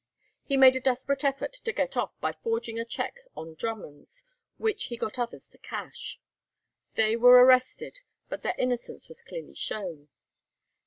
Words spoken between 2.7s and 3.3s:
a cheque